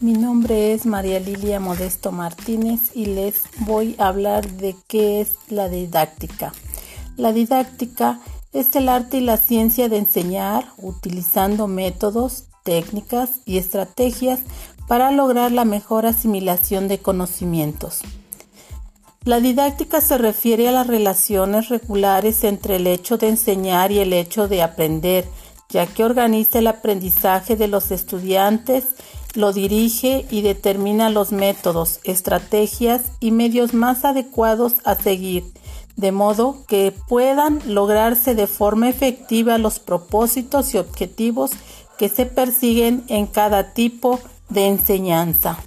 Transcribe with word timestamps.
Mi 0.00 0.14
nombre 0.14 0.72
es 0.72 0.86
María 0.86 1.20
Lilia 1.20 1.60
Modesto 1.60 2.10
Martínez 2.10 2.80
y 2.94 3.04
les 3.04 3.42
voy 3.58 3.96
a 3.98 4.08
hablar 4.08 4.48
de 4.48 4.74
qué 4.88 5.20
es 5.20 5.32
la 5.50 5.68
didáctica. 5.68 6.54
La 7.18 7.34
didáctica 7.34 8.18
es 8.54 8.74
el 8.76 8.88
arte 8.88 9.18
y 9.18 9.20
la 9.20 9.36
ciencia 9.36 9.90
de 9.90 9.98
enseñar 9.98 10.64
utilizando 10.78 11.66
métodos, 11.66 12.44
técnicas 12.64 13.40
y 13.44 13.58
estrategias 13.58 14.40
para 14.88 15.10
lograr 15.10 15.52
la 15.52 15.66
mejor 15.66 16.06
asimilación 16.06 16.88
de 16.88 17.00
conocimientos. 17.00 18.00
La 19.26 19.40
didáctica 19.40 20.00
se 20.00 20.16
refiere 20.16 20.66
a 20.66 20.72
las 20.72 20.86
relaciones 20.86 21.68
regulares 21.68 22.42
entre 22.44 22.76
el 22.76 22.86
hecho 22.86 23.18
de 23.18 23.28
enseñar 23.28 23.92
y 23.92 23.98
el 23.98 24.14
hecho 24.14 24.48
de 24.48 24.62
aprender, 24.62 25.28
ya 25.68 25.86
que 25.86 26.04
organiza 26.04 26.58
el 26.58 26.68
aprendizaje 26.68 27.54
de 27.54 27.68
los 27.68 27.90
estudiantes 27.90 28.84
lo 29.34 29.52
dirige 29.52 30.26
y 30.30 30.42
determina 30.42 31.10
los 31.10 31.32
métodos, 31.32 32.00
estrategias 32.04 33.02
y 33.20 33.30
medios 33.30 33.74
más 33.74 34.04
adecuados 34.04 34.74
a 34.84 34.94
seguir, 34.94 35.44
de 35.96 36.12
modo 36.12 36.64
que 36.66 36.94
puedan 37.08 37.60
lograrse 37.66 38.34
de 38.34 38.46
forma 38.46 38.88
efectiva 38.88 39.58
los 39.58 39.78
propósitos 39.78 40.74
y 40.74 40.78
objetivos 40.78 41.52
que 41.98 42.08
se 42.08 42.26
persiguen 42.26 43.04
en 43.08 43.26
cada 43.26 43.72
tipo 43.74 44.20
de 44.48 44.66
enseñanza. 44.66 45.58